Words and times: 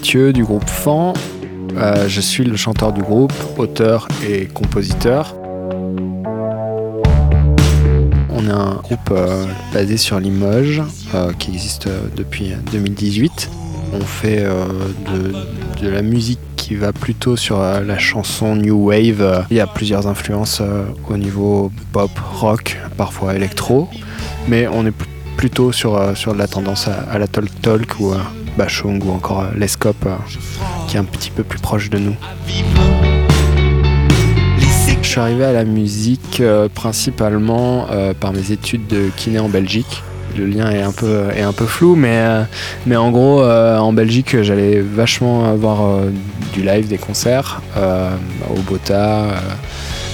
Mathieu 0.00 0.32
du 0.32 0.44
groupe 0.44 0.66
Fan. 0.66 1.12
Euh, 1.76 2.08
je 2.08 2.22
suis 2.22 2.42
le 2.42 2.56
chanteur 2.56 2.94
du 2.94 3.02
groupe, 3.02 3.34
auteur 3.58 4.08
et 4.26 4.46
compositeur. 4.46 5.36
On 8.30 8.46
est 8.46 8.50
un 8.50 8.76
groupe 8.76 9.10
euh, 9.10 9.44
basé 9.74 9.98
sur 9.98 10.18
Limoges 10.18 10.82
euh, 11.14 11.34
qui 11.38 11.50
existe 11.50 11.86
depuis 12.16 12.54
2018. 12.72 13.50
On 13.92 14.00
fait 14.00 14.42
de, 15.82 15.86
la 15.86 16.00
musique 16.00 16.40
qui 16.56 16.76
va 16.76 16.94
plutôt 16.94 17.36
sur 17.36 17.60
la 17.60 17.98
chanson 17.98 18.56
New 18.56 18.86
Wave. 18.86 19.44
Il 19.50 19.58
y 19.58 19.60
a 19.60 19.66
plusieurs 19.66 20.06
influences 20.06 20.62
au 21.10 21.16
niveau 21.18 21.70
pop, 21.92 22.10
rock, 22.32 22.78
parfois 22.96 23.34
électro, 23.34 23.86
mais 24.48 24.66
on 24.66 24.86
est 24.86 24.94
plutôt 25.36 25.72
sur, 25.72 26.16
sur 26.16 26.34
la 26.34 26.48
tendance 26.48 26.88
à, 26.88 27.18
la 27.18 27.28
talk 27.28 27.50
talk 27.60 28.00
ou 28.00 28.14
Ou 28.84 29.10
encore 29.10 29.46
Lescope 29.56 30.08
qui 30.86 30.96
est 30.96 31.00
un 31.00 31.04
petit 31.04 31.30
peu 31.30 31.44
plus 31.44 31.58
proche 31.58 31.88
de 31.88 31.98
nous. 31.98 32.16
Je 35.10 35.14
suis 35.14 35.20
arrivé 35.20 35.44
à 35.44 35.52
la 35.52 35.64
musique 35.64 36.40
euh, 36.40 36.68
principalement 36.72 37.86
euh, 37.90 38.14
par 38.14 38.32
mes 38.32 38.52
études 38.52 38.86
de 38.86 39.10
kiné 39.16 39.40
en 39.40 39.48
Belgique. 39.48 40.04
Le 40.38 40.46
lien 40.46 40.70
est 40.70 40.82
un 40.82 40.92
peu, 40.92 41.24
est 41.34 41.42
un 41.42 41.52
peu 41.52 41.66
flou, 41.66 41.96
mais, 41.96 42.16
euh, 42.16 42.42
mais 42.86 42.94
en 42.94 43.10
gros, 43.10 43.42
en 43.42 43.92
Belgique, 43.92 44.40
j'allais 44.42 44.78
vachement 44.80 45.46
avoir 45.46 45.98
du 46.52 46.62
live, 46.62 46.86
des 46.86 46.98
concerts 46.98 47.60
au 47.76 48.60
Bota, 48.60 49.24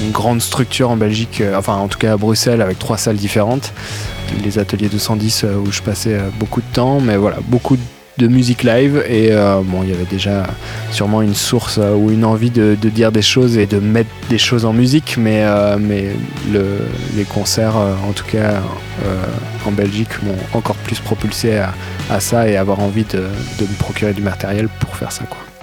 une 0.02 0.12
grande 0.12 0.40
structure 0.40 0.88
en 0.88 0.96
Belgique, 0.96 1.42
enfin 1.54 1.74
en 1.74 1.88
tout 1.88 1.98
cas 1.98 2.14
à 2.14 2.16
Bruxelles, 2.16 2.62
avec 2.62 2.78
trois 2.78 2.96
salles 2.96 3.16
différentes. 3.16 3.74
Les 4.42 4.58
ateliers 4.58 4.88
210 4.88 5.44
où 5.62 5.70
je 5.70 5.82
passais 5.82 6.18
beaucoup 6.38 6.62
de 6.62 6.72
temps, 6.72 7.00
mais 7.00 7.18
voilà, 7.18 7.36
beaucoup 7.46 7.76
de 7.76 7.82
de 8.18 8.28
musique 8.28 8.62
live 8.62 9.04
et 9.08 9.32
euh, 9.32 9.60
bon 9.62 9.82
il 9.82 9.90
y 9.90 9.92
avait 9.92 10.04
déjà 10.04 10.46
sûrement 10.90 11.20
une 11.22 11.34
source 11.34 11.78
euh, 11.78 11.94
ou 11.94 12.10
une 12.10 12.24
envie 12.24 12.50
de, 12.50 12.74
dire 12.74 13.12
des 13.12 13.22
choses 13.22 13.58
et 13.58 13.66
de 13.66 13.78
mettre 13.78 14.10
des 14.30 14.38
choses 14.38 14.64
en 14.64 14.72
musique 14.72 15.16
mais, 15.18 15.42
euh, 15.44 15.76
les 17.16 17.24
concerts 17.24 17.76
en 17.76 18.12
tout 18.12 18.24
cas 18.24 18.62
en 19.66 19.72
Belgique 19.72 20.22
m'ont 20.22 20.58
encore 20.58 20.76
plus 20.76 21.00
propulsé 21.00 21.58
à, 22.10 22.20
ça 22.20 22.48
et 22.48 22.56
avoir 22.56 22.80
envie 22.80 23.04
de 23.04 23.18
me 23.60 23.78
procurer 23.78 24.12
du 24.12 24.22
matériel 24.22 24.68
pour 24.80 24.96
faire 24.96 25.12
ça 25.12 25.24
quoi. 25.24 25.55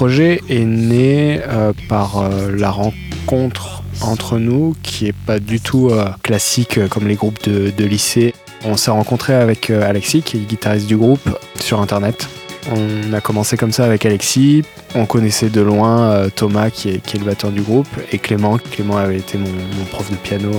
Projet 0.00 0.40
est 0.48 0.64
né 0.64 1.42
euh, 1.46 1.74
par 1.90 2.22
euh, 2.22 2.56
la 2.56 2.70
rencontre 2.70 3.82
entre 4.00 4.38
nous, 4.38 4.74
qui 4.82 5.08
est 5.08 5.12
pas 5.26 5.38
du 5.38 5.60
tout 5.60 5.90
euh, 5.90 6.06
classique 6.22 6.88
comme 6.88 7.06
les 7.06 7.16
groupes 7.16 7.46
de, 7.46 7.84
lycée. 7.84 8.34
On 8.64 8.78
s'est 8.78 8.90
rencontré 8.90 9.34
avec 9.34 9.68
Alexis, 9.68 10.22
qui 10.22 10.38
est 10.38 10.40
guitariste 10.40 10.86
du 10.86 10.96
groupe, 10.96 11.28
sur 11.60 11.82
Internet. 11.82 12.30
On 12.72 13.12
a 13.12 13.20
commencé 13.20 13.58
comme 13.58 13.72
ça 13.72 13.84
avec 13.84 14.06
Alexis. 14.06 14.64
On 14.94 15.04
connaissait 15.04 15.50
de 15.50 15.60
loin 15.60 16.30
Thomas, 16.34 16.70
qui 16.70 16.88
est, 16.88 17.14
le 17.18 17.26
batteur 17.26 17.50
du 17.50 17.60
groupe, 17.60 17.88
et 18.10 18.16
Clément. 18.16 18.56
Clément 18.56 18.96
avait 18.96 19.18
été 19.18 19.36
mon 19.36 19.84
prof 19.90 20.10
de 20.10 20.16
piano 20.16 20.50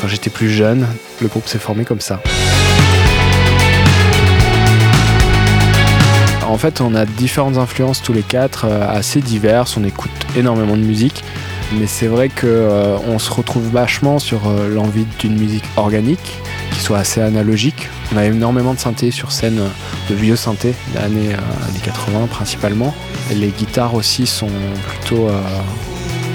quand 0.00 0.06
j'étais 0.06 0.30
plus 0.30 0.50
jeune. 0.50 0.86
Le 1.20 1.26
groupe 1.26 1.48
s'est 1.48 1.58
formé 1.58 1.84
comme 1.84 2.00
ça. 2.00 2.20
En 6.58 6.60
fait, 6.60 6.80
on 6.80 6.92
a 6.96 7.06
différentes 7.06 7.56
influences 7.56 8.02
tous 8.02 8.12
les 8.12 8.24
quatre, 8.24 8.64
euh, 8.64 8.84
assez 8.90 9.20
diverses. 9.20 9.76
On 9.76 9.84
écoute 9.84 10.10
énormément 10.36 10.76
de 10.76 10.82
musique. 10.82 11.22
Mais 11.78 11.86
c'est 11.86 12.08
vrai 12.08 12.30
qu'on 12.30 12.48
euh, 12.48 13.18
se 13.20 13.30
retrouve 13.30 13.68
vachement 13.70 14.18
sur 14.18 14.48
euh, 14.48 14.68
l'envie 14.68 15.06
d'une 15.20 15.38
musique 15.38 15.62
organique, 15.76 16.36
qui 16.72 16.80
soit 16.80 16.98
assez 16.98 17.20
analogique. 17.20 17.88
On 18.12 18.16
a 18.16 18.24
énormément 18.24 18.74
de 18.74 18.80
synthé 18.80 19.12
sur 19.12 19.30
scène, 19.30 19.60
de 20.10 20.14
vieux 20.16 20.34
synthés 20.34 20.74
des 20.92 20.98
années, 20.98 21.36
80 21.84 22.26
principalement. 22.26 22.92
les 23.30 23.50
guitares 23.50 23.94
aussi 23.94 24.26
sont 24.26 24.50
plutôt 24.88 25.28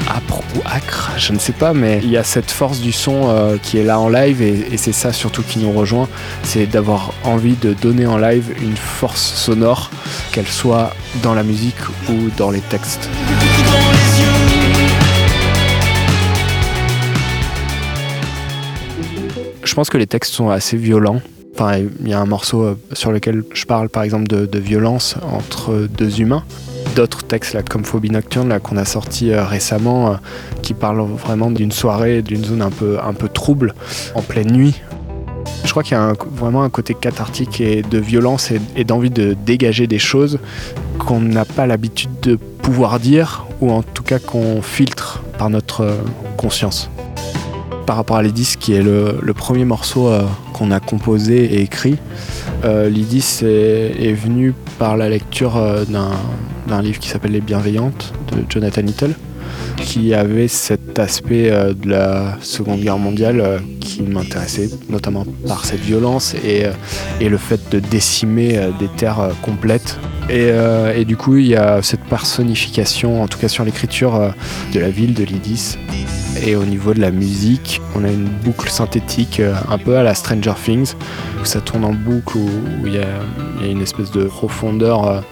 âpre 0.07 0.41
ou 0.55 0.61
acre, 0.65 1.11
je 1.17 1.33
ne 1.33 1.39
sais 1.39 1.51
pas, 1.51 1.73
mais 1.73 1.99
il 2.01 2.09
y 2.09 2.17
a 2.17 2.23
cette 2.23 2.51
force 2.51 2.79
du 2.79 2.91
son 2.91 3.57
qui 3.61 3.77
est 3.77 3.83
là 3.83 3.99
en 3.99 4.07
live 4.09 4.41
et, 4.41 4.77
c'est 4.77 4.93
ça 4.93 5.11
surtout 5.11 5.43
qui 5.43 5.59
nous 5.59 5.71
rejoint, 5.71 6.07
c'est 6.43 6.67
d'avoir 6.67 7.13
envie 7.23 7.55
de 7.55 7.73
donner 7.73 8.05
en 8.05 8.17
live 8.17 8.53
une 8.61 8.77
force 8.77 9.33
sonore, 9.33 9.89
qu'elle 10.33 10.47
soit 10.47 10.91
dans 11.21 11.33
la 11.33 11.43
musique 11.43 11.87
ou 12.09 12.29
dans 12.35 12.51
les 12.51 12.59
textes. 12.59 13.09
Je 19.63 19.73
pense 19.73 19.89
que 19.89 19.97
les 19.97 20.07
textes 20.07 20.33
sont 20.33 20.49
assez 20.49 20.75
violents. 20.75 21.21
Enfin, 21.55 21.77
il 22.01 22.09
y 22.09 22.13
a 22.13 22.19
un 22.19 22.25
morceau 22.25 22.63
euh, 22.63 22.79
sur 22.91 23.11
lequel 23.11 23.43
je 23.53 23.65
parle 23.65 23.87
par 23.87 24.03
exemple 24.03 24.27
de 24.27 24.59
violence 24.59 25.15
entre 25.31 25.87
deux 25.87 26.19
humains 26.19 26.43
d'autres 26.95 27.23
textes 27.23 27.57
comme 27.69 27.83
Phobie 27.83 28.11
Nocturne 28.11 28.59
qu'on 28.59 28.77
a 28.77 28.85
sorti 28.85 29.31
euh, 29.31 29.43
récemment 29.43 30.11
euh, 30.11 30.15
qui 30.61 30.73
parlent 30.73 31.01
vraiment 31.01 31.51
d'une 31.51 31.71
soirée, 31.71 32.21
d'une 32.21 32.43
zone 32.43 32.61
un 32.61 32.69
peu, 32.69 32.99
un 33.03 33.13
peu 33.13 33.27
trouble 33.27 33.73
en 34.15 34.21
pleine 34.21 34.51
nuit. 34.51 34.81
Je 35.63 35.71
crois 35.71 35.83
qu'il 35.83 35.97
y 35.97 35.99
a 35.99 36.13
vraiment 36.35 36.63
un 36.63 36.69
côté 36.69 36.93
cathartique 36.93 37.61
et 37.61 37.81
de 37.81 37.97
violence 37.97 38.51
et, 38.75 38.83
d'envie 38.83 39.09
de 39.09 39.35
dégager 39.45 39.87
des 39.87 39.99
choses 39.99 40.39
qu'on 40.99 41.19
n'a 41.19 41.45
pas 41.45 41.65
l'habitude 41.65 42.11
de 42.21 42.35
pouvoir 42.35 42.99
dire 42.99 43.45
ou 43.61 43.71
en 43.71 43.81
tout 43.81 44.03
cas 44.03 44.19
qu'on 44.19 44.61
filtre 44.61 45.23
par 45.37 45.49
notre 45.49 45.81
euh, 45.81 45.95
conscience. 46.37 46.89
Par 47.85 47.97
rapport 47.97 48.17
à 48.17 48.23
Lydis, 48.23 48.55
qui 48.59 48.73
est 48.73 48.81
le, 48.81 49.33
premier 49.33 49.65
morceau 49.65 50.09
qu'on 50.53 50.71
a 50.71 50.79
composé 50.79 51.43
et 51.55 51.61
écrit, 51.61 51.97
Lydis 52.63 53.41
est, 53.41 54.07
est, 54.07 54.13
venu 54.13 54.53
par 54.79 54.95
la 54.95 55.09
lecture 55.09 55.61
d'un 55.89 56.11
d'un 56.67 56.81
livre 56.81 56.99
qui 56.99 57.09
s'appelle 57.09 57.31
Les 57.31 57.41
Bienveillantes 57.41 58.13
de 58.31 58.43
Jonathan 58.49 58.81
Little, 58.81 59.15
qui 59.77 60.13
avait 60.13 60.47
cet 60.47 60.97
aspect 60.99 61.51
euh, 61.51 61.73
de 61.73 61.89
la 61.89 62.37
Seconde 62.41 62.81
Guerre 62.81 62.97
mondiale 62.97 63.41
euh, 63.41 63.59
qui 63.79 64.01
m'intéressait, 64.01 64.69
notamment 64.89 65.25
par 65.47 65.65
cette 65.65 65.81
violence 65.81 66.35
et, 66.43 66.65
euh, 66.65 66.71
le 67.21 67.37
fait 67.37 67.69
de 67.71 67.79
décimer 67.79 68.59
des 68.79 68.87
terres 68.87 69.29
complètes. 69.41 69.97
Et, 70.29 71.05
du 71.05 71.17
coup, 71.17 71.37
il 71.37 71.47
y 71.47 71.55
a 71.55 71.81
cette 71.81 72.03
personnification, 72.03 73.23
en 73.23 73.27
tout 73.27 73.39
cas 73.39 73.47
sur 73.47 73.63
l'écriture 73.63 74.33
de 74.73 74.79
la 74.79 74.89
ville 74.89 75.13
de 75.13 75.23
Lydis. 75.23 75.77
Et 76.45 76.55
au 76.55 76.65
niveau 76.65 76.93
de 76.93 76.99
la 76.99 77.11
musique, 77.11 77.81
on 77.95 78.03
a 78.03 78.09
une 78.09 78.27
boucle 78.43 78.69
synthétique 78.69 79.41
un 79.69 79.77
peu 79.77 79.97
à 79.97 80.03
la 80.03 80.13
Stranger 80.13 80.53
Things, 80.63 80.93
où 81.41 81.45
ça 81.45 81.61
tourne 81.61 81.85
en 81.85 81.93
boucle, 81.93 82.37
où 82.37 82.49
il 82.85 82.93
y, 82.93 82.99
a 82.99 83.67
une 83.67 83.81
espèce 83.81 84.11
de 84.11 84.25
profondeur 84.25 85.23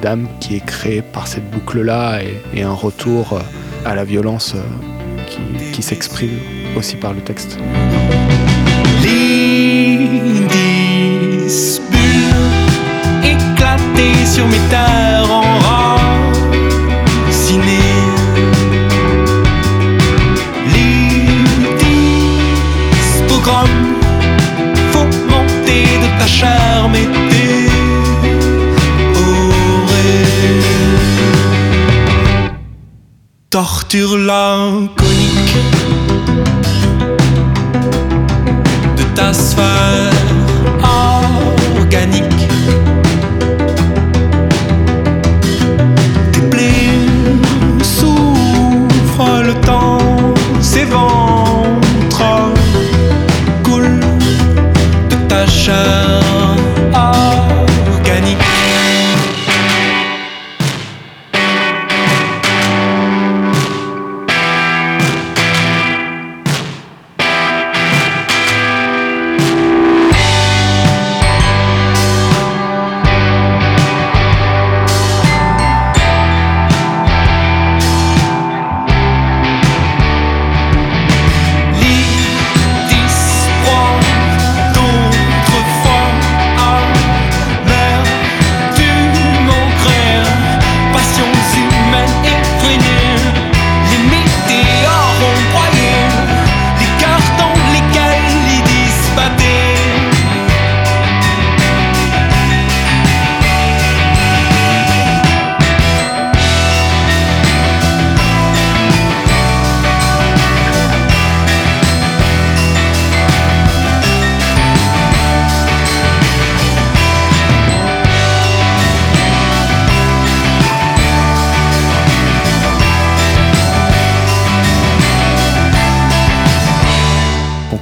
d'âme 0.00 0.28
qui 0.40 0.56
est 0.56 0.64
créée 0.64 1.02
par 1.02 1.26
cette 1.26 1.48
boucle-là 1.50 2.20
et, 2.54 2.62
un 2.62 2.72
retour 2.72 3.34
euh, 3.34 3.40
à 3.84 3.94
la 3.94 4.04
violence 4.04 4.54
euh, 4.54 5.72
qui, 5.72 5.82
s'exprime 5.82 6.38
aussi 6.76 6.96
par 6.96 7.12
le 7.12 7.20
texte. 7.20 7.58
sur 14.34 14.48
mes 14.48 14.58
torture 33.94 34.18
laconique 34.18 35.54
de 38.96 39.02
ta 39.14 39.32
sphère 39.32 40.12
organique. 41.76 42.43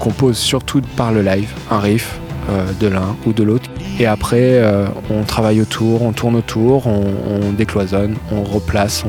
Compose 0.03 0.37
surtout 0.37 0.83
par 0.97 1.13
le 1.13 1.23
live, 1.23 1.49
un 1.71 1.79
riff 1.79 2.19
euh, 2.51 2.73
de 2.81 2.89
l'un 2.89 3.15
ou 3.25 3.33
de 3.33 3.45
l'autre. 3.45 3.71
Et 4.01 4.07
après, 4.07 4.59
euh, 4.59 4.89
on 5.11 5.23
travaille 5.23 5.61
autour, 5.61 6.03
on 6.03 6.13
tourne 6.13 6.35
autour, 6.35 6.89
on, 6.89 7.05
on 7.31 7.53
décloisonne, 7.53 8.17
on 8.33 8.43
replace, 8.43 9.05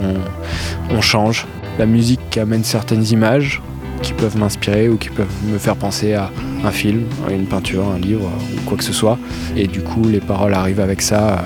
on, 0.92 1.01
change. 1.01 1.48
La 1.80 1.88
musique 1.88 2.38
amène 2.38 2.63
certaines 2.63 3.04
images 3.07 3.60
qui 4.04 4.13
peuvent 4.13 4.38
m'inspirer 4.38 4.88
ou 4.88 4.98
qui 4.98 5.10
peuvent 5.10 5.36
me 5.51 5.57
faire 5.57 5.75
penser 5.75 6.13
à 6.13 6.30
un 6.63 6.69
film, 6.69 7.06
à 7.28 7.31
une 7.31 7.45
peinture, 7.45 7.88
un 7.90 7.98
livre 7.98 8.30
ou 8.56 8.69
quoi 8.69 8.78
que 8.78 8.84
ce 8.84 8.94
soit. 8.94 9.18
Et 9.56 9.66
du 9.66 9.81
coup, 9.81 10.07
les 10.07 10.19
paroles 10.19 10.54
arrivent 10.54 10.80
avec 10.80 11.01
ça. 11.01 11.44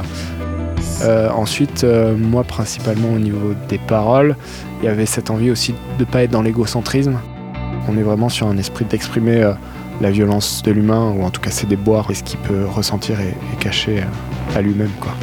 Euh, 1.03 1.29
ensuite, 1.29 1.85
moi 2.17 2.43
principalement 2.43 3.13
au 3.13 3.19
niveau 3.19 3.53
des 3.69 3.77
paroles, 3.77 4.35
il 4.81 4.85
y 4.85 4.89
avait 4.89 5.05
cette 5.05 5.29
envie 5.29 5.51
aussi 5.51 5.71
de 5.71 5.77
ne 5.99 6.05
pas 6.05 6.23
être 6.23 6.31
dans 6.31 6.41
l'égocentrisme. 6.41 7.17
On 7.87 7.97
est 7.97 8.03
vraiment 8.03 8.29
sur 8.29 8.47
un 8.47 8.57
esprit 8.57 8.85
d'exprimer 8.85 9.43
euh, 9.43 9.53
la 10.01 10.11
violence 10.11 10.61
de 10.63 10.71
l'humain, 10.71 11.13
ou 11.17 11.23
en 11.23 11.29
tout 11.29 11.41
cas 11.41 11.51
ses 11.51 11.67
déboires 11.67 12.09
et 12.11 12.13
ce 12.13 12.23
qu'il 12.23 12.39
peut 12.39 12.65
ressentir 12.65 13.19
et, 13.19 13.33
cacher 13.59 13.99
euh, 13.99 14.57
à 14.57 14.61
lui-même. 14.61 14.91
quoi. 14.99 15.13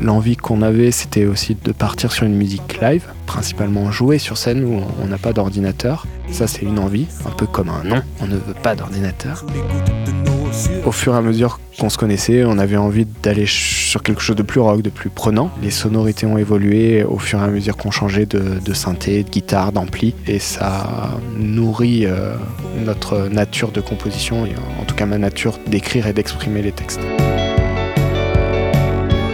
L'envie 0.00 0.36
qu'on 0.36 0.62
avait, 0.62 0.92
c'était 0.92 1.26
aussi 1.26 1.56
de 1.62 1.72
partir 1.72 2.12
sur 2.12 2.24
une 2.24 2.36
musique 2.36 2.80
live, 2.80 3.06
principalement 3.26 3.90
jouer 3.90 4.18
sur 4.18 4.36
scène 4.38 4.64
où 4.64 4.80
on 5.02 5.06
n'a 5.06 5.18
pas 5.18 5.32
d'ordinateur. 5.32 6.06
Ça, 6.30 6.46
c'est 6.46 6.62
une 6.62 6.78
envie, 6.78 7.06
un 7.26 7.30
peu 7.30 7.46
comme 7.46 7.68
un 7.68 7.82
non, 7.82 8.02
on 8.20 8.26
ne 8.26 8.36
veut 8.36 8.54
pas 8.62 8.76
d'ordinateur. 8.76 9.44
Au 10.84 10.92
fur 10.92 11.14
et 11.14 11.16
à 11.16 11.20
mesure 11.20 11.60
qu'on 11.78 11.88
se 11.90 11.98
connaissait, 11.98 12.44
on 12.44 12.58
avait 12.58 12.76
envie 12.76 13.06
d'aller 13.22 13.44
sur 13.46 14.02
quelque 14.02 14.20
chose 14.22 14.36
de 14.36 14.42
plus 14.42 14.60
rock, 14.60 14.82
de 14.82 14.90
plus 14.90 15.10
prenant. 15.10 15.50
Les 15.62 15.70
sonorités 15.70 16.26
ont 16.26 16.38
évolué 16.38 17.04
au 17.04 17.18
fur 17.18 17.38
et 17.40 17.42
à 17.44 17.48
mesure 17.48 17.76
qu'on 17.76 17.90
changeait 17.90 18.26
de, 18.26 18.74
synthé, 18.74 19.22
de 19.22 19.28
guitare, 19.28 19.72
d'ampli, 19.72 20.14
et 20.26 20.38
ça 20.38 21.10
nourrit 21.36 22.06
euh, 22.06 22.34
notre 22.84 23.28
nature 23.28 23.70
de 23.70 23.80
composition, 23.80 24.46
et 24.46 24.52
en 24.80 24.84
tout 24.84 24.94
cas 24.94 25.06
ma 25.06 25.18
nature 25.18 25.58
d'écrire 25.66 26.06
et 26.06 26.12
d'exprimer 26.12 26.62
les 26.62 26.72
textes. 26.72 27.00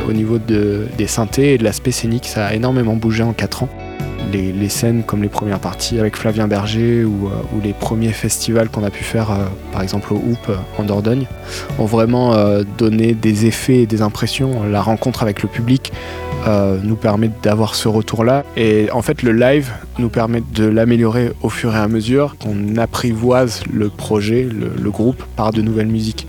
Au 0.08 0.12
niveau 0.12 0.38
de- 0.38 0.86
des 0.98 1.06
synthés 1.06 1.54
et 1.54 1.58
de 1.58 1.64
l'aspect 1.64 1.90
scénique, 1.92 2.26
ça 2.26 2.46
a 2.46 2.54
énormément 2.54 2.96
bougé 2.96 3.22
en 3.22 3.32
4 3.32 3.62
ans. 3.64 3.68
Les, 4.32 4.68
scènes 4.68 5.04
comme 5.04 5.22
les 5.22 5.28
premières 5.28 5.60
parties 5.60 5.98
avec 6.00 6.16
Flavien 6.16 6.48
Berger 6.48 7.04
ou, 7.04 7.26
euh, 7.26 7.30
les 7.62 7.72
premiers 7.72 8.12
festivals 8.12 8.68
qu'on 8.68 8.82
a 8.82 8.90
pu 8.90 9.04
faire, 9.04 9.30
euh, 9.30 9.44
par 9.72 9.82
exemple 9.82 10.12
au 10.12 10.16
Hoop 10.16 10.48
euh, 10.48 10.56
en 10.78 10.84
Dordogne, 10.84 11.26
ont 11.78 11.84
vraiment 11.84 12.34
donné 12.78 13.14
des 13.14 13.46
effets 13.46 13.82
et 13.82 13.86
des 13.86 14.02
impressions. 14.02 14.64
La 14.64 14.82
rencontre 14.82 15.22
avec 15.22 15.42
le 15.42 15.48
public 15.48 15.92
nous 16.82 16.96
permet 16.96 17.30
d'avoir 17.42 17.74
ce 17.74 17.88
retour-là. 17.88 18.44
Et 18.56 18.90
en 18.92 19.02
fait, 19.02 19.22
le 19.22 19.32
live 19.32 19.70
nous 19.98 20.10
permet 20.10 20.42
de 20.54 20.64
l'améliorer 20.64 21.32
au 21.42 21.48
fur 21.48 21.74
et 21.74 21.78
à 21.78 21.88
mesure 21.88 22.36
qu'on 22.38 22.76
apprivoise 22.76 23.62
le 23.72 23.88
projet, 23.88 24.42
le, 24.50 24.90
groupe, 24.90 25.22
par 25.36 25.52
de 25.52 25.62
nouvelles 25.62 25.88
musiques. 25.88 26.26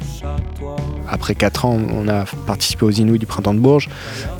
Après 1.09 1.35
4 1.35 1.65
ans, 1.65 1.79
on 1.93 2.07
a 2.07 2.25
participé 2.47 2.85
aux 2.85 2.91
Inouïs 2.91 3.19
du 3.19 3.25
Printemps 3.25 3.53
de 3.53 3.59
Bourges 3.59 3.89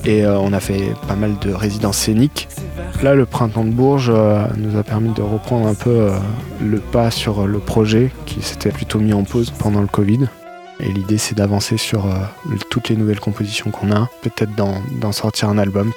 et 0.05 0.25
on 0.25 0.53
a 0.53 0.59
fait 0.59 0.93
pas 1.07 1.15
mal 1.15 1.33
de 1.41 1.51
résidences 1.53 1.97
scéniques. 1.97 2.47
Là, 3.03 3.13
le 3.13 3.25
Printemps 3.25 3.65
de 3.65 3.71
Bourges 3.71 4.11
euh, 4.13 4.45
nous 4.57 4.77
a 4.77 4.83
permis 4.83 5.13
de 5.13 5.21
reprendre 5.21 5.67
un 5.67 5.75
peu 5.75 5.89
euh, 5.89 6.17
le 6.61 6.79
pas 6.79 7.11
sur 7.11 7.45
le 7.45 7.59
projet 7.59 8.11
qui 8.25 8.41
s'était 8.41 8.71
plutôt 8.71 8.99
mis 8.99 9.13
en 9.13 9.23
pause 9.23 9.51
pendant 9.51 9.81
le 9.81 9.87
Covid. 9.87 10.27
Et 10.79 10.91
l'idée, 10.91 11.17
c'est 11.17 11.35
d'avancer 11.35 11.77
sur 11.77 12.05
euh, 12.05 12.15
toutes 12.69 12.89
les 12.89 12.97
nouvelles 12.97 13.19
compositions 13.19 13.71
qu'on 13.71 13.91
a, 13.91 14.09
peut-être 14.21 14.53
d'en 14.55 15.11
sortir 15.11 15.49
un 15.49 15.57
album. 15.57 15.91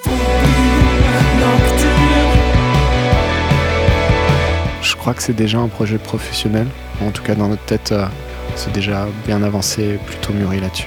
Je 4.83 4.97
crois 4.97 5.15
que 5.15 5.23
c'est 5.23 5.35
déjà 5.35 5.59
un 5.59 5.69
projet 5.69 5.99
professionnel. 5.99 6.67
En 7.03 7.11
tout 7.11 7.23
cas, 7.23 7.35
dans 7.35 7.49
notre 7.49 7.65
tête, 7.65 7.93
euh, 7.93 8.07
c'est 8.55 8.73
déjà 8.73 9.07
bien 9.27 9.43
avancé, 9.43 9.99
plutôt 10.07 10.33
mûri 10.33 10.61
là-dessus. 10.61 10.87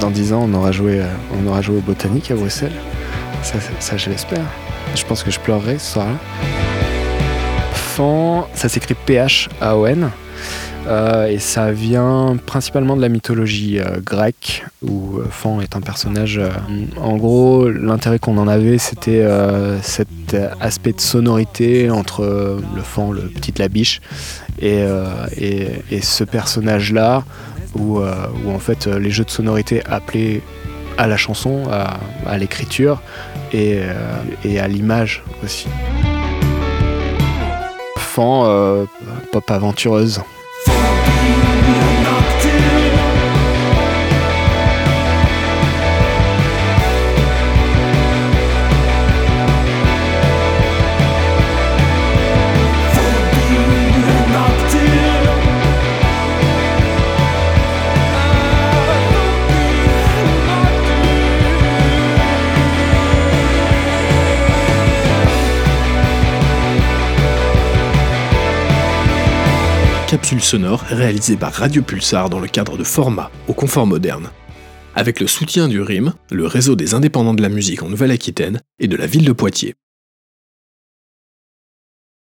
Dans 0.00 0.10
10 0.10 0.32
ans, 0.34 0.46
on 0.48 0.54
aura 0.54 0.70
joué, 0.70 1.00
euh, 1.00 1.06
on 1.34 1.46
aura 1.46 1.62
joué 1.62 1.78
au 1.78 1.80
Botanique 1.80 2.30
à 2.30 2.34
Bruxelles. 2.34 2.72
Ça, 3.42 3.58
ça, 3.80 3.96
je 3.96 4.10
l'espère. 4.10 4.44
Je 4.94 5.04
pense 5.04 5.22
que 5.22 5.30
je 5.30 5.40
pleurerai 5.40 5.78
ce 5.78 5.92
soir-là. 5.92 6.14
Fan, 7.72 8.44
ça 8.54 8.68
s'écrit 8.68 8.94
P-H-A-O-N. 8.94 10.10
Euh, 10.88 11.26
et 11.26 11.38
ça 11.38 11.70
vient 11.70 12.36
principalement 12.46 12.96
de 12.96 13.02
la 13.02 13.10
mythologie 13.10 13.78
euh, 13.78 14.00
grecque, 14.02 14.64
où 14.82 15.18
euh, 15.18 15.26
Fan 15.30 15.60
est 15.60 15.76
un 15.76 15.80
personnage. 15.80 16.40
en 16.96 17.16
gros, 17.16 17.68
l'intérêt 17.68 18.18
qu'on 18.18 18.38
en 18.38 18.48
avait, 18.48 18.78
c'était 18.78 19.26
cet 19.82 20.36
aspect 20.60 20.92
de 20.92 21.00
sonorité 21.00 21.90
entre 21.90 22.22
le 22.74 22.82
Fan, 22.82 23.12
le 23.12 23.22
petit 23.22 23.52
la 23.58 23.68
biche, 23.68 24.00
et, 24.62 24.86
ce 26.00 26.24
personnage-là, 26.24 27.24
où, 27.74 27.98
où 27.98 28.50
en 28.50 28.58
fait 28.58 28.86
les 28.86 29.10
jeux 29.10 29.24
de 29.24 29.30
sonorité 29.30 29.82
appelaient 29.84 30.40
à 30.98 31.06
la 31.06 31.16
chanson, 31.16 31.62
à, 31.70 32.38
l'écriture 32.38 33.00
et, 33.52 33.78
euh, 33.78 33.94
et 34.44 34.58
à 34.58 34.68
l'image 34.68 35.22
aussi. 35.42 35.68
Fan, 37.96 38.42
euh, 38.44 38.84
pop 39.32 39.50
aventureuse. 39.50 40.20
Capsule 70.08 70.40
sonore 70.40 70.80
réalisée 70.88 71.36
par 71.36 71.52
Radio 71.52 71.82
Pulsar 71.82 72.30
dans 72.30 72.40
le 72.40 72.48
cadre 72.48 72.78
de 72.78 72.82
Format 72.82 73.30
au 73.46 73.52
confort 73.52 73.86
moderne. 73.86 74.30
Avec 74.94 75.20
le 75.20 75.26
soutien 75.26 75.68
du 75.68 75.82
RIM, 75.82 76.14
le 76.30 76.46
réseau 76.46 76.76
des 76.76 76.94
indépendants 76.94 77.34
de 77.34 77.42
la 77.42 77.50
musique 77.50 77.82
en 77.82 77.90
Nouvelle-Aquitaine 77.90 78.62
et 78.78 78.88
de 78.88 78.96
la 78.96 79.06
ville 79.06 79.26
de 79.26 79.32
Poitiers. 79.32 79.74